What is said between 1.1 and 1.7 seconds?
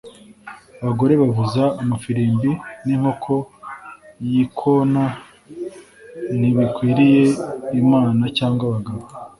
bavuza